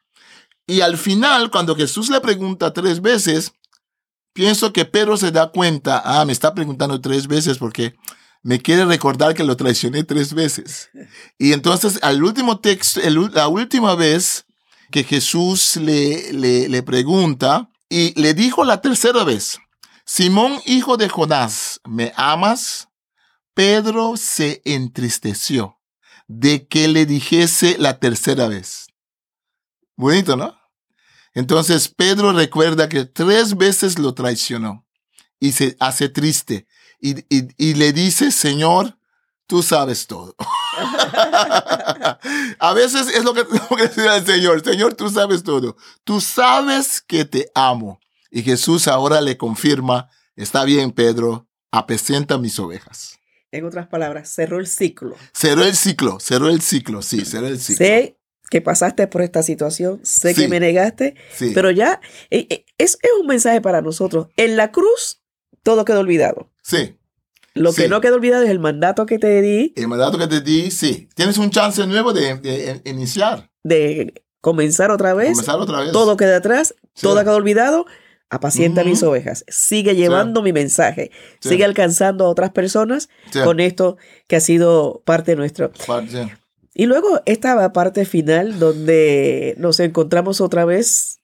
Y 0.66 0.80
al 0.80 0.98
final, 0.98 1.50
cuando 1.50 1.76
Jesús 1.76 2.08
le 2.10 2.20
pregunta 2.20 2.72
tres 2.72 3.00
veces, 3.00 3.52
pienso 4.32 4.72
que 4.72 4.84
Pedro 4.84 5.16
se 5.16 5.30
da 5.30 5.50
cuenta, 5.50 6.02
ah, 6.04 6.24
me 6.24 6.32
está 6.32 6.54
preguntando 6.54 7.00
tres 7.00 7.26
veces 7.26 7.58
porque 7.58 7.94
me 8.42 8.60
quiere 8.60 8.84
recordar 8.84 9.34
que 9.34 9.44
lo 9.44 9.56
traicioné 9.56 10.04
tres 10.04 10.34
veces. 10.34 10.90
Y 11.38 11.52
entonces, 11.52 11.98
al 12.02 12.22
último 12.22 12.60
texto, 12.60 13.00
la 13.32 13.48
última 13.48 13.94
vez, 13.94 14.46
que 14.90 15.04
Jesús 15.04 15.76
le, 15.76 16.32
le, 16.32 16.82
pregunta 16.82 17.70
y 17.88 18.18
le 18.20 18.34
dijo 18.34 18.64
la 18.64 18.80
tercera 18.80 19.24
vez, 19.24 19.58
Simón, 20.04 20.60
hijo 20.64 20.96
de 20.96 21.08
Jonás, 21.08 21.80
¿me 21.84 22.12
amas? 22.16 22.88
Pedro 23.54 24.16
se 24.16 24.62
entristeció 24.64 25.80
de 26.28 26.66
que 26.66 26.88
le 26.88 27.06
dijese 27.06 27.76
la 27.78 27.98
tercera 27.98 28.48
vez. 28.48 28.86
Bonito, 29.96 30.36
¿no? 30.36 30.55
Entonces 31.36 31.88
Pedro 31.88 32.32
recuerda 32.32 32.88
que 32.88 33.04
tres 33.04 33.58
veces 33.58 33.98
lo 33.98 34.14
traicionó 34.14 34.86
y 35.38 35.52
se 35.52 35.76
hace 35.80 36.08
triste 36.08 36.66
y, 36.98 37.18
y, 37.28 37.48
y 37.58 37.74
le 37.74 37.92
dice, 37.92 38.32
Señor, 38.32 38.96
tú 39.46 39.62
sabes 39.62 40.06
todo. 40.06 40.34
a 42.58 42.72
veces 42.74 43.08
es 43.08 43.22
lo 43.22 43.34
que 43.34 43.44
tengo 43.44 43.68
que 43.76 43.82
decir 43.82 44.08
al 44.08 44.24
Señor. 44.24 44.64
Señor, 44.64 44.94
tú 44.94 45.10
sabes 45.10 45.42
todo. 45.42 45.76
Tú 46.04 46.22
sabes 46.22 47.02
que 47.02 47.26
te 47.26 47.50
amo. 47.54 48.00
Y 48.30 48.42
Jesús 48.42 48.88
ahora 48.88 49.20
le 49.20 49.36
confirma, 49.36 50.08
está 50.36 50.64
bien, 50.64 50.90
Pedro, 50.90 51.46
apesenta 51.70 52.38
mis 52.38 52.58
ovejas. 52.58 53.18
En 53.52 53.66
otras 53.66 53.88
palabras, 53.88 54.30
cerró 54.30 54.58
el 54.58 54.66
ciclo. 54.66 55.14
Cerró 55.34 55.64
el 55.64 55.76
ciclo, 55.76 56.18
cerró 56.18 56.48
el 56.48 56.62
ciclo, 56.62 57.02
sí, 57.02 57.26
cerró 57.26 57.48
el 57.48 57.60
ciclo. 57.60 57.76
Que 58.50 58.60
pasaste 58.60 59.06
por 59.06 59.22
esta 59.22 59.42
situación, 59.42 60.00
sé 60.02 60.34
que 60.34 60.48
me 60.48 60.60
negaste, 60.60 61.14
pero 61.54 61.70
ya 61.70 62.00
eh, 62.30 62.46
eh, 62.48 62.64
es, 62.78 62.98
es 63.02 63.10
un 63.20 63.26
mensaje 63.26 63.60
para 63.60 63.82
nosotros. 63.82 64.28
En 64.36 64.56
la 64.56 64.70
cruz, 64.70 65.22
todo 65.62 65.84
quedó 65.84 66.00
olvidado. 66.00 66.50
Sí. 66.62 66.96
Lo 67.54 67.72
que 67.72 67.88
no 67.88 68.00
queda 68.00 68.14
olvidado 68.14 68.44
es 68.44 68.50
el 68.50 68.58
mandato 68.58 69.06
que 69.06 69.18
te 69.18 69.40
di. 69.40 69.72
El 69.76 69.88
mandato 69.88 70.18
que 70.18 70.26
te 70.26 70.42
di, 70.42 70.70
sí. 70.70 71.08
Tienes 71.14 71.38
un 71.38 71.50
chance 71.50 71.84
nuevo 71.86 72.12
de, 72.12 72.82
iniciar. 72.84 73.50
De 73.64 74.22
comenzar 74.40 74.90
otra 74.90 75.14
vez. 75.14 75.30
Comenzar 75.30 75.58
otra 75.58 75.80
vez. 75.80 75.92
Todo 75.92 76.16
queda 76.16 76.36
atrás, 76.36 76.74
todo 77.00 77.18
queda 77.18 77.34
olvidado. 77.34 77.86
Apacienta 78.28 78.82
mis 78.82 79.02
ovejas. 79.04 79.44
Sigue 79.48 79.94
llevando 79.94 80.42
mi 80.42 80.52
mensaje. 80.52 81.12
Sigue 81.40 81.64
alcanzando 81.64 82.26
a 82.26 82.28
otras 82.28 82.50
personas 82.50 83.08
con 83.44 83.60
esto 83.60 83.96
que 84.26 84.36
ha 84.36 84.40
sido 84.40 85.02
parte 85.04 85.36
nuestro. 85.36 85.70
Y 86.78 86.84
luego 86.84 87.22
esta 87.24 87.72
parte 87.72 88.04
final 88.04 88.58
donde 88.58 89.54
nos 89.56 89.80
encontramos 89.80 90.42
otra 90.42 90.66
vez 90.66 91.20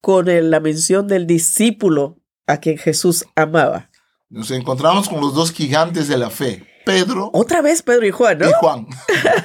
con 0.00 0.26
la 0.26 0.58
mención 0.58 1.06
del 1.06 1.28
discípulo 1.28 2.18
a 2.48 2.56
quien 2.56 2.76
Jesús 2.76 3.24
amaba. 3.36 3.88
Nos 4.28 4.50
encontramos 4.50 5.08
con 5.08 5.20
los 5.20 5.32
dos 5.32 5.52
gigantes 5.52 6.08
de 6.08 6.18
la 6.18 6.28
fe. 6.28 6.66
Pedro. 6.84 7.30
Otra 7.34 7.62
vez 7.62 7.82
Pedro 7.82 8.04
y 8.04 8.10
Juan, 8.10 8.38
¿no? 8.38 8.48
Y 8.48 8.52
Juan. 8.58 8.88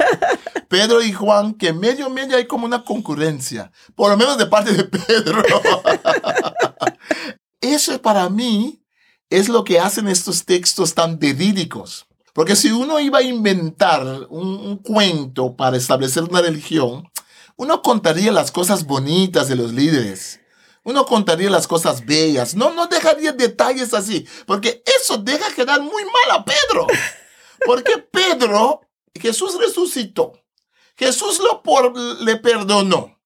Pedro 0.68 1.04
y 1.04 1.12
Juan, 1.12 1.54
que 1.54 1.74
medio 1.74 2.10
medio 2.10 2.38
hay 2.38 2.48
como 2.48 2.66
una 2.66 2.84
concurrencia, 2.84 3.72
por 3.94 4.10
lo 4.10 4.18
menos 4.18 4.40
de 4.40 4.48
parte 4.48 4.74
de 4.74 4.86
Pedro. 4.86 5.44
Eso 7.62 8.02
para 8.02 8.28
mí 8.30 8.84
es 9.30 9.48
lo 9.48 9.64
que 9.64 9.80
hacen 9.80 10.08
estos 10.08 10.44
textos 10.44 10.96
tan 10.96 11.20
verídicos. 11.20 12.08
Porque 12.34 12.56
si 12.56 12.72
uno 12.72 13.00
iba 13.00 13.20
a 13.20 13.24
inventar 13.24 14.28
un, 14.30 14.78
cuento 14.78 15.56
para 15.56 15.78
establecer 15.78 16.24
una 16.24 16.42
religión, 16.42 17.10
uno 17.58 17.82
contaría 17.82 18.32
las 18.32 18.52
cosas 18.52 18.86
bonitas 18.86 19.48
de 19.48 19.56
los 19.56 19.74
líderes 19.74 20.42
uno 20.84 21.06
contaría 21.06 21.50
las 21.50 21.68
cosas 21.68 22.06
bellas. 22.06 22.56
No, 22.56 22.72
no 22.74 22.88
dejaría 22.88 23.32
detalles 23.34 23.94
así, 23.94 24.28
porque 24.46 24.84
eso 25.00 25.18
deja 25.18 25.54
quedar 25.54 25.82
muy 25.82 26.04
mal 26.06 26.40
a 26.40 26.46
Pedro. 26.46 26.88
Porque 27.66 28.00
Pedro, 28.00 28.82
Jesús 29.14 29.58
resucitó. 29.60 30.34
Jesús 30.96 31.40
lo 31.40 31.62
por, 31.62 31.98
le 32.22 32.38
perdonó. 32.38 33.20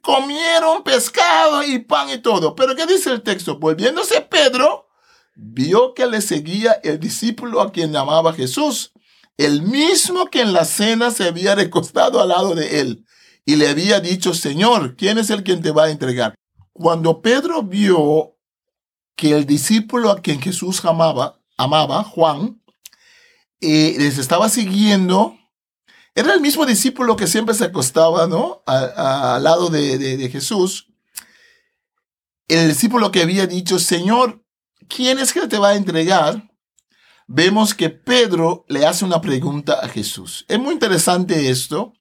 Comieron 0.00 0.82
pescado 0.82 1.62
y 1.62 1.78
pan 1.78 2.10
y 2.10 2.18
todo. 2.18 2.54
Pero 2.54 2.74
¿qué 2.74 2.86
dice 2.86 3.10
el 3.10 3.22
texto? 3.22 3.58
Volviéndose 3.58 4.22
Pedro, 4.22 4.88
vio 5.34 5.94
que 5.94 6.06
le 6.06 6.20
seguía 6.20 6.72
el 6.82 7.00
discípulo 7.00 7.60
a 7.60 7.72
quien 7.72 7.92
llamaba 7.92 8.32
Jesús, 8.32 8.92
el 9.36 9.62
mismo 9.62 10.26
que 10.26 10.42
en 10.42 10.52
la 10.52 10.64
cena 10.64 11.10
se 11.10 11.24
había 11.24 11.54
recostado 11.54 12.20
al 12.20 12.28
lado 12.28 12.54
de 12.54 12.80
él 12.80 13.06
y 13.44 13.56
le 13.56 13.68
había 13.68 14.00
dicho, 14.00 14.34
Señor, 14.34 14.96
¿quién 14.96 15.18
es 15.18 15.30
el 15.30 15.42
quien 15.42 15.62
te 15.62 15.70
va 15.70 15.84
a 15.84 15.90
entregar? 15.90 16.34
Cuando 16.72 17.22
Pedro 17.22 17.62
vio 17.62 18.36
que 19.16 19.32
el 19.32 19.46
discípulo 19.46 20.10
a 20.10 20.20
quien 20.20 20.40
Jesús 20.40 20.84
amaba, 20.84 21.40
amaba 21.56 22.04
Juan, 22.04 22.62
eh, 23.60 23.96
les 23.98 24.18
estaba 24.18 24.48
siguiendo, 24.48 25.36
era 26.14 26.34
el 26.34 26.40
mismo 26.40 26.66
discípulo 26.66 27.16
que 27.16 27.26
siempre 27.26 27.54
se 27.54 27.64
acostaba, 27.64 28.26
¿no? 28.26 28.62
Al 28.66 29.42
lado 29.42 29.68
de, 29.68 29.98
de 29.98 30.28
Jesús. 30.28 30.88
El 32.48 32.68
discípulo 32.68 33.10
que 33.10 33.22
había 33.22 33.46
dicho, 33.46 33.78
Señor, 33.78 34.44
¿quién 34.94 35.18
es 35.18 35.32
que 35.32 35.46
te 35.46 35.58
va 35.58 35.70
a 35.70 35.76
entregar? 35.76 36.50
Vemos 37.26 37.74
que 37.74 37.88
Pedro 37.88 38.64
le 38.68 38.84
hace 38.84 39.04
una 39.04 39.20
pregunta 39.20 39.74
a 39.80 39.88
Jesús. 39.88 40.44
Es 40.48 40.58
muy 40.58 40.74
interesante 40.74 41.48
esto, 41.48 41.94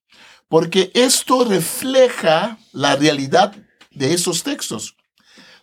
porque 0.49 0.91
esto 0.95 1.45
refleja 1.45 2.57
la 2.73 2.95
realidad 2.95 3.55
de 3.91 4.13
esos 4.13 4.43
textos. 4.43 4.97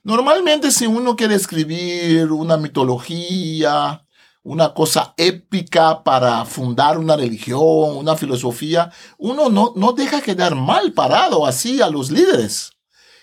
Normalmente 0.05 0.71
si 0.71 0.87
uno 0.87 1.17
quiere 1.17 1.35
escribir 1.35 2.31
una 2.31 2.57
mitología, 2.57 4.07
una 4.45 4.73
cosa 4.73 5.13
épica 5.17 6.05
para 6.05 6.45
fundar 6.45 6.97
una 6.99 7.17
religión, 7.17 7.97
una 7.97 8.15
filosofía, 8.15 8.93
uno 9.19 9.49
no, 9.49 9.73
no 9.75 9.93
deja 9.93 10.21
quedar 10.21 10.55
mal 10.55 10.93
parado 10.93 11.45
así 11.45 11.83
a 11.83 11.91
los 11.91 12.13
líderes. 12.13 12.71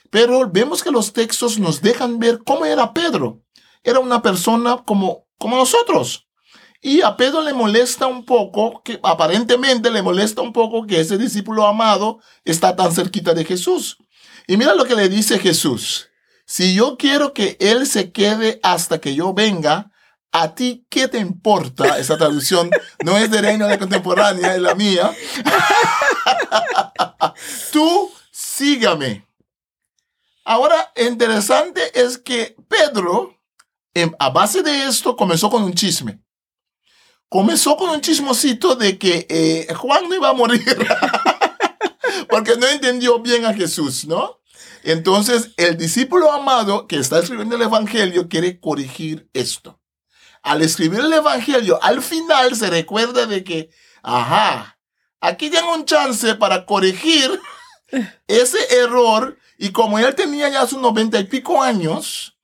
Pero 0.09 0.49
vemos 0.51 0.83
que 0.83 0.91
los 0.91 1.13
textos 1.13 1.57
nos 1.57 1.81
dejan 1.81 2.19
ver 2.19 2.41
cómo 2.43 2.65
era 2.65 2.93
Pedro. 2.93 3.43
Era 3.83 3.99
una 3.99 4.21
persona 4.21 4.83
como, 4.85 5.27
como 5.37 5.57
nosotros. 5.57 6.27
Y 6.81 7.01
a 7.01 7.15
Pedro 7.15 7.41
le 7.41 7.53
molesta 7.53 8.07
un 8.07 8.25
poco, 8.25 8.81
que 8.83 8.99
aparentemente 9.03 9.89
le 9.89 10.01
molesta 10.01 10.41
un 10.41 10.51
poco 10.51 10.85
que 10.85 10.99
ese 10.99 11.17
discípulo 11.17 11.65
amado 11.65 12.19
está 12.43 12.75
tan 12.75 12.93
cerquita 12.93 13.33
de 13.33 13.45
Jesús. 13.45 13.97
Y 14.47 14.57
mira 14.57 14.75
lo 14.75 14.85
que 14.85 14.95
le 14.95 15.07
dice 15.07 15.39
Jesús. 15.39 16.09
Si 16.45 16.75
yo 16.75 16.97
quiero 16.97 17.33
que 17.33 17.55
él 17.61 17.87
se 17.87 18.11
quede 18.11 18.59
hasta 18.63 18.99
que 18.99 19.15
yo 19.15 19.33
venga, 19.33 19.93
¿A 20.35 20.55
ti 20.55 20.87
qué 20.89 21.07
te 21.07 21.19
importa? 21.19 21.99
Esa 21.99 22.17
traducción 22.17 22.71
no 23.05 23.19
es 23.19 23.29
de 23.29 23.39
Reina 23.39 23.67
de 23.67 23.77
Contemporánea, 23.77 24.55
es 24.55 24.61
la 24.61 24.73
mía. 24.73 25.15
Tú 27.71 28.11
sígame. 28.31 29.27
Ahora, 30.43 30.91
interesante 30.95 32.01
es 32.01 32.17
que 32.17 32.55
Pedro, 32.67 33.32
a 34.19 34.29
base 34.29 34.63
de 34.63 34.85
esto, 34.85 35.15
comenzó 35.15 35.49
con 35.49 35.63
un 35.63 35.73
chisme. 35.73 36.19
Comenzó 37.29 37.75
con 37.77 37.89
un 37.89 38.01
chismosito 38.01 38.75
de 38.75 38.97
que 38.97 39.25
eh, 39.29 39.73
Juan 39.73 40.07
no 40.07 40.15
iba 40.15 40.29
a 40.29 40.33
morir. 40.33 40.63
Porque 42.29 42.55
no 42.57 42.67
entendió 42.67 43.19
bien 43.19 43.45
a 43.45 43.53
Jesús, 43.53 44.05
¿no? 44.05 44.39
Entonces, 44.83 45.51
el 45.57 45.77
discípulo 45.77 46.31
amado 46.31 46.87
que 46.87 46.97
está 46.97 47.19
escribiendo 47.19 47.55
el 47.55 47.61
Evangelio 47.61 48.27
quiere 48.27 48.59
corregir 48.59 49.29
esto 49.33 49.79
al 50.43 50.61
escribir 50.61 50.99
el 50.99 51.13
Evangelio, 51.13 51.79
al 51.81 52.01
final 52.01 52.55
se 52.55 52.69
recuerda 52.69 53.25
de 53.25 53.43
que, 53.43 53.69
ajá, 54.03 54.77
aquí 55.21 55.49
tengo 55.49 55.73
un 55.73 55.85
chance 55.85 56.35
para 56.35 56.65
corregir 56.65 57.39
ese 58.27 58.57
error 58.75 59.37
y 59.57 59.71
como 59.71 59.97
él 59.97 60.13
tenía 60.15 60.49
ya 60.49 60.67
sus 60.67 60.79
noventa 60.79 61.17
y 61.17 61.23
pico 61.23 61.63
años, 61.63 62.37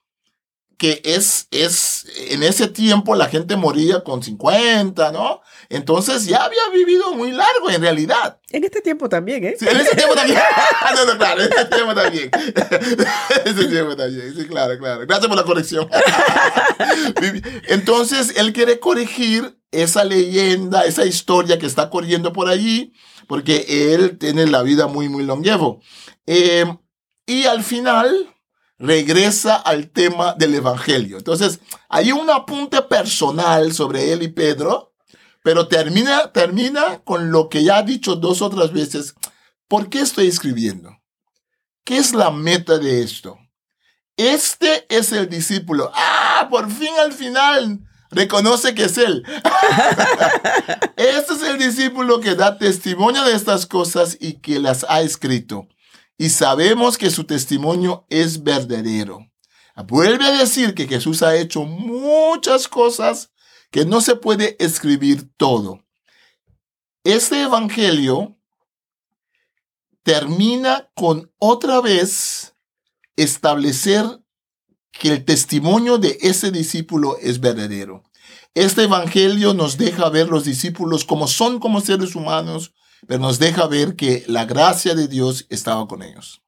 que 0.79 1.01
es, 1.03 1.47
es, 1.51 2.05
en 2.29 2.41
ese 2.41 2.67
tiempo 2.67 3.13
la 3.13 3.27
gente 3.27 3.57
moría 3.57 4.01
con 4.01 4.23
50, 4.23 5.11
¿no? 5.11 5.41
Entonces 5.67 6.25
ya 6.25 6.45
había 6.45 6.61
vivido 6.73 7.13
muy 7.13 7.31
largo 7.31 7.69
en 7.69 7.81
realidad. 7.81 8.39
En 8.49 8.63
este 8.63 8.79
tiempo 8.81 9.09
también, 9.09 9.43
¿eh? 9.43 9.57
Sí, 9.59 9.67
en 9.67 9.75
ese 9.75 9.93
tiempo 9.93 10.15
también. 10.15 10.39
no, 10.95 11.05
no, 11.05 11.17
claro, 11.17 11.43
en 11.43 11.51
ese 11.51 11.65
tiempo 11.65 11.93
también. 11.93 12.31
en 12.33 13.57
ese 13.57 13.67
tiempo 13.67 13.95
también, 13.97 14.33
sí, 14.33 14.47
claro, 14.47 14.79
claro. 14.79 15.05
Gracias 15.05 15.27
por 15.27 15.35
la 15.35 15.43
corrección. 15.43 15.89
Entonces 17.67 18.33
él 18.37 18.53
quiere 18.53 18.79
corregir 18.79 19.59
esa 19.71 20.05
leyenda, 20.05 20.85
esa 20.85 21.05
historia 21.05 21.59
que 21.59 21.65
está 21.65 21.89
corriendo 21.89 22.31
por 22.31 22.47
allí, 22.47 22.93
porque 23.27 23.65
él 23.93 24.17
tiene 24.17 24.47
la 24.47 24.63
vida 24.63 24.87
muy, 24.87 25.09
muy 25.09 25.25
longevo. 25.25 25.81
Eh, 26.25 26.65
y 27.25 27.43
al 27.43 27.63
final, 27.63 28.33
regresa 28.79 29.55
al 29.55 29.89
tema 29.89 30.33
del 30.33 30.55
Evangelio. 30.55 31.17
Entonces, 31.17 31.59
hay 31.89 32.11
un 32.11 32.29
apunte 32.29 32.81
personal 32.81 33.73
sobre 33.73 34.13
él 34.13 34.23
y 34.23 34.29
Pedro, 34.29 34.93
pero 35.43 35.67
termina, 35.67 36.31
termina 36.31 36.99
con 37.03 37.31
lo 37.31 37.49
que 37.49 37.63
ya 37.63 37.77
ha 37.77 37.83
dicho 37.83 38.15
dos 38.15 38.41
otras 38.41 38.71
veces. 38.71 39.15
¿Por 39.67 39.89
qué 39.89 39.99
estoy 39.99 40.27
escribiendo? 40.27 40.97
¿Qué 41.83 41.97
es 41.97 42.13
la 42.13 42.31
meta 42.31 42.77
de 42.77 43.03
esto? 43.03 43.37
Este 44.15 44.85
es 44.89 45.11
el 45.11 45.29
discípulo. 45.29 45.91
Ah, 45.93 46.47
por 46.49 46.69
fin 46.71 46.93
al 46.99 47.13
final 47.13 47.79
reconoce 48.11 48.73
que 48.75 48.85
es 48.85 48.97
él. 48.97 49.23
este 50.95 51.33
es 51.33 51.41
el 51.43 51.57
discípulo 51.57 52.19
que 52.19 52.35
da 52.35 52.57
testimonio 52.57 53.23
de 53.23 53.33
estas 53.33 53.65
cosas 53.65 54.17
y 54.19 54.33
que 54.33 54.59
las 54.59 54.85
ha 54.89 55.01
escrito 55.01 55.67
y 56.19 56.29
sabemos 56.29 56.97
que 56.97 57.09
su 57.09 57.23
testimonio 57.23 58.05
es 58.09 58.43
verdadero. 58.43 59.31
Vuelve 59.87 60.25
a 60.25 60.37
decir 60.37 60.75
que 60.75 60.85
Jesús 60.85 61.23
ha 61.23 61.37
hecho 61.37 61.63
muchas 61.63 62.67
cosas 62.67 63.31
que 63.71 63.85
no 63.85 64.01
se 64.01 64.17
puede 64.17 64.57
escribir 64.59 65.31
todo. 65.37 65.85
Este 67.05 67.43
evangelio 67.43 68.37
termina 70.03 70.91
con 70.93 71.31
otra 71.37 71.79
vez 71.79 72.53
establecer 73.15 74.05
que 74.91 75.13
el 75.13 75.23
testimonio 75.23 75.99
de 75.99 76.17
ese 76.19 76.51
discípulo 76.51 77.17
es 77.21 77.39
verdadero. 77.39 78.03
Este 78.55 78.83
evangelio 78.83 79.53
nos 79.53 79.77
deja 79.77 80.09
ver 80.09 80.27
los 80.27 80.43
discípulos 80.43 81.05
como 81.05 81.29
son 81.29 81.59
como 81.59 81.79
seres 81.79 82.13
humanos, 82.13 82.73
pero 83.07 83.19
nos 83.19 83.39
deja 83.39 83.67
ver 83.67 83.95
que 83.95 84.23
la 84.27 84.45
gracia 84.45 84.95
de 84.95 85.07
Dios 85.07 85.45
estaba 85.49 85.87
con 85.87 86.03
ellos. 86.03 86.41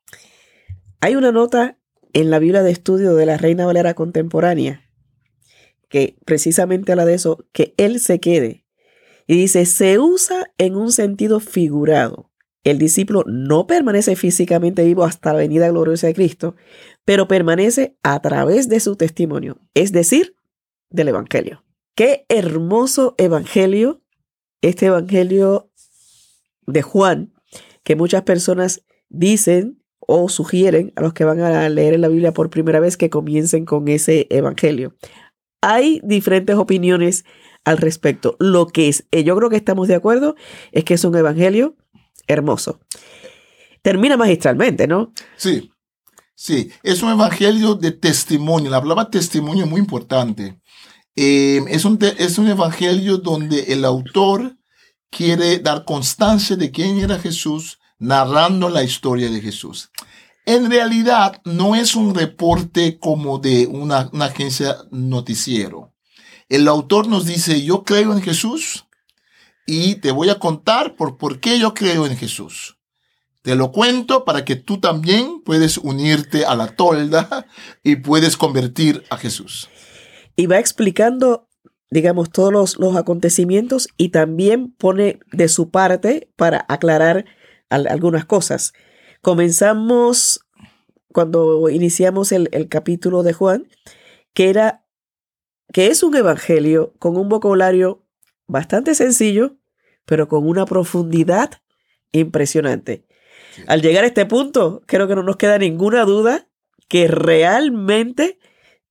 Hay 1.00 1.16
una 1.16 1.32
nota 1.32 1.78
en 2.14 2.30
la 2.30 2.40
Biblia 2.40 2.64
de 2.64 2.72
estudio 2.72 3.16
de 3.16 3.26
la 3.26 3.38
Reina 3.38 3.66
Valera 3.66 3.94
contemporánea 3.94 4.92
que 5.92 6.18
precisamente 6.26 6.94
habla 6.94 7.06
de 7.06 7.14
eso, 7.14 7.46
que 7.52 7.76
Él 7.78 8.00
se 8.00 8.20
quede. 8.20 8.66
Y 9.28 9.36
dice, 9.36 9.66
se 9.66 10.00
usa 10.00 10.52
en 10.58 10.76
un 10.76 10.92
sentido 10.92 11.40
figurado. 11.40 12.32
El 12.64 12.80
discípulo 12.80 13.24
no 13.28 13.68
permanece 13.68 14.16
físicamente 14.16 14.84
vivo 14.84 15.04
hasta 15.04 15.34
la 15.34 15.40
venida 15.40 15.70
gloriosa 15.70 16.08
de 16.08 16.14
Cristo, 16.14 16.56
pero 17.06 17.28
permanece 17.28 17.98
a 18.04 18.22
través 18.22 18.70
de 18.70 18.80
su 18.80 18.96
testimonio, 18.96 19.60
es 19.74 19.92
decir, 19.92 20.36
del 20.90 21.10
Evangelio. 21.10 21.66
Qué 21.96 22.26
hermoso 22.30 23.14
Evangelio. 23.18 24.02
Este 24.62 24.86
Evangelio 24.88 25.71
de 26.72 26.82
Juan 26.82 27.34
que 27.84 27.96
muchas 27.96 28.24
personas 28.24 28.84
dicen 29.10 29.82
o 30.00 30.30
sugieren 30.30 30.94
a 30.96 31.02
los 31.02 31.14
que 31.14 31.26
van 31.26 31.40
a 31.40 31.70
leer 31.70 31.94
en 31.94 32.02
la 32.02 32.08
Biblia 32.08 32.34
por 32.34 32.50
primera 32.50 32.80
vez 32.80 32.98
que 32.98 33.10
comiencen 33.10 33.66
con 33.66 33.88
ese 33.88 34.28
evangelio. 34.30 34.96
Hay 35.62 36.02
diferentes 36.04 36.56
opiniones 36.56 37.24
al 37.64 37.78
respecto. 37.78 38.36
Lo 38.40 38.68
que 38.68 38.90
es, 38.90 39.06
eh, 39.12 39.24
yo 39.24 39.36
creo 39.36 39.50
que 39.50 39.56
estamos 39.56 39.88
de 39.88 39.96
acuerdo, 39.96 40.36
es 40.72 40.84
que 40.84 40.96
es 40.96 41.04
un 41.04 41.16
evangelio 41.16 41.76
hermoso. 42.28 42.80
Termina 43.82 44.18
magistralmente, 44.18 44.88
¿no? 44.88 45.14
Sí, 45.38 45.72
sí, 46.36 46.72
es 46.84 47.04
un 47.04 47.12
evangelio 47.12 47.76
de 47.76 47.92
testimonio. 47.92 48.70
La 48.70 48.82
palabra 48.82 49.10
testimonio 49.10 49.66
es 49.66 49.70
muy 49.70 49.80
importante. 49.80 50.60
Eh, 51.16 51.62
es, 51.68 51.86
un 51.86 52.00
es 52.18 52.38
un 52.38 52.48
evangelio 52.48 53.18
donde 53.18 53.74
el 53.74 53.86
autor 53.86 54.58
quiere 55.12 55.60
dar 55.60 55.86
constancia 55.86 56.56
de 56.56 56.72
quién 56.72 56.98
era 56.98 57.20
Jesús, 57.20 57.80
narrando 58.00 58.70
la 58.70 58.84
historia 58.84 59.30
de 59.30 59.42
Jesús. 59.42 59.92
En 60.46 60.72
realidad, 60.72 61.40
no 61.46 61.76
es 61.76 61.96
un 61.96 62.16
reporte 62.16 62.98
como 62.98 63.38
de 63.38 63.68
una, 63.68 64.10
agencia 64.22 64.78
noticiero. 64.90 65.94
El 66.50 66.68
autor 66.68 67.08
nos 67.08 67.26
dice, 67.26 67.62
yo 67.62 67.84
creo 67.84 68.14
en 68.14 68.22
Jesús 68.22 68.88
y 69.68 69.96
te 69.96 70.12
voy 70.12 70.30
a 70.30 70.40
contar 70.40 70.96
por, 70.96 71.18
por 71.18 71.40
qué 71.40 71.60
yo 71.60 71.76
creo 71.76 72.08
en 72.08 72.18
Jesús. 72.18 72.78
Te 73.44 73.56
lo 73.56 73.72
cuento 73.72 74.26
para 74.26 74.46
que 74.46 74.56
tú 74.56 74.80
también 74.80 75.42
puedes 75.44 75.78
unirte 75.78 76.46
a 76.46 76.56
la 76.56 76.76
tolda 76.76 77.48
y 77.84 77.98
puedes 77.98 78.38
convertir 78.38 79.04
a 79.10 79.18
Jesús. 79.18 79.70
Y 80.36 80.48
va 80.48 80.60
explicando 80.60 81.51
digamos, 81.92 82.32
todos 82.32 82.78
los, 82.80 82.96
acontecimientos 82.96 83.90
y 83.98 84.10
también 84.10 84.72
pone 84.72 85.20
de 85.32 85.50
su 85.50 85.70
parte 85.70 86.32
para 86.38 86.66
aclarar 86.70 87.26
algunas 87.70 88.26
cosas. 88.26 88.74
Comenzamos 89.22 90.40
cuando 91.14 91.70
iniciamos 91.70 92.32
el, 92.32 92.50
el, 92.54 92.70
capítulo 92.70 93.24
de 93.24 93.34
Juan, 93.34 93.68
que 94.34 94.50
era 94.50 94.86
que 95.74 95.88
es 95.88 96.04
un 96.04 96.16
evangelio 96.16 96.94
con 96.98 97.18
un 97.18 97.30
vocabulario 97.30 98.06
bastante 98.48 98.96
sencillo, 98.96 99.58
pero 100.06 100.28
con 100.28 100.48
una 100.48 100.66
profundidad 100.66 101.62
impresionante. 102.12 103.06
Al 103.68 103.82
llegar 103.82 104.06
a 104.06 104.08
este 104.08 104.26
punto, 104.26 104.82
creo 104.86 105.08
que 105.08 105.16
no 105.16 105.24
nos 105.24 105.38
queda 105.38 105.58
ninguna 105.58 106.04
duda 106.04 106.48
que 106.88 107.08
realmente 107.08 108.40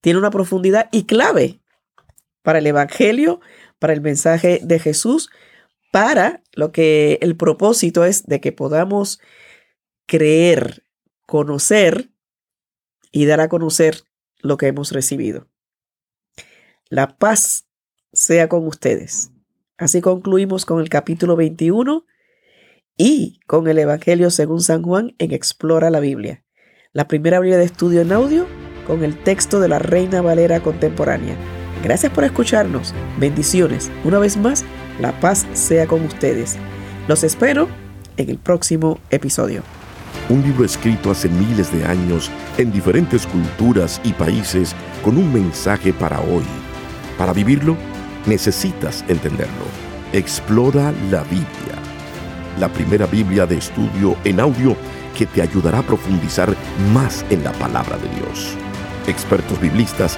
tiene 0.01 0.19
una 0.19 0.31
profundidad 0.31 0.89
y 0.91 1.03
clave 1.03 1.60
para 2.41 2.59
el 2.59 2.67
Evangelio, 2.67 3.39
para 3.79 3.93
el 3.93 4.01
mensaje 4.01 4.59
de 4.63 4.79
Jesús, 4.79 5.29
para 5.91 6.41
lo 6.53 6.71
que 6.71 7.19
el 7.21 7.35
propósito 7.35 8.05
es 8.05 8.25
de 8.25 8.39
que 8.39 8.51
podamos 8.51 9.19
creer, 10.05 10.83
conocer 11.27 12.09
y 13.11 13.25
dar 13.25 13.41
a 13.41 13.49
conocer 13.49 14.03
lo 14.39 14.57
que 14.57 14.67
hemos 14.67 14.91
recibido. 14.91 15.47
La 16.89 17.17
paz 17.17 17.67
sea 18.13 18.49
con 18.49 18.67
ustedes. 18.67 19.31
Así 19.77 20.01
concluimos 20.01 20.65
con 20.65 20.81
el 20.81 20.89
capítulo 20.89 21.35
21 21.35 22.05
y 22.97 23.39
con 23.47 23.67
el 23.67 23.79
Evangelio 23.79 24.29
según 24.29 24.61
San 24.61 24.83
Juan 24.83 25.15
en 25.17 25.31
Explora 25.31 25.89
la 25.89 25.99
Biblia, 25.99 26.43
la 26.93 27.07
primera 27.07 27.39
Biblia 27.39 27.57
de 27.57 27.65
estudio 27.65 28.01
en 28.01 28.11
audio 28.11 28.45
con 28.85 29.03
el 29.03 29.21
texto 29.23 29.59
de 29.59 29.69
la 29.69 29.79
Reina 29.79 30.21
Valera 30.21 30.61
contemporánea. 30.61 31.60
Gracias 31.83 32.11
por 32.11 32.23
escucharnos. 32.23 32.93
Bendiciones. 33.17 33.91
Una 34.03 34.19
vez 34.19 34.37
más, 34.37 34.63
la 34.99 35.19
paz 35.19 35.47
sea 35.53 35.87
con 35.87 36.05
ustedes. 36.05 36.57
Los 37.07 37.23
espero 37.23 37.67
en 38.17 38.29
el 38.29 38.37
próximo 38.37 38.99
episodio. 39.09 39.63
un 40.29 40.43
libro 40.43 40.63
escrito 40.63 41.11
hace 41.11 41.27
miles 41.27 41.73
de 41.73 41.83
años 41.83 42.29
en 42.57 42.71
diferentes 42.71 43.25
culturas 43.25 43.99
y 44.03 44.13
países 44.13 44.75
con 45.03 45.17
un 45.17 45.33
mensaje 45.33 45.91
para 45.91 46.21
hoy. 46.21 46.43
Para 47.17 47.33
vivirlo, 47.33 47.75
necesitas 48.25 49.03
entenderlo. 49.07 49.65
Explora 50.13 50.93
la 51.09 51.23
Biblia. 51.23 51.75
La 52.59 52.69
primera 52.69 53.07
Biblia 53.07 53.45
de 53.45 53.57
estudio 53.57 54.15
en 54.23 54.39
audio 54.39 54.75
que 55.17 55.25
te 55.25 55.41
ayudará 55.41 55.79
a 55.79 55.83
profundizar 55.83 56.55
más 56.93 57.25
en 57.29 57.43
la 57.43 57.51
palabra 57.53 57.97
de 57.97 58.07
Dios. 58.19 58.55
Expertos 59.07 59.59
biblistas 59.59 60.17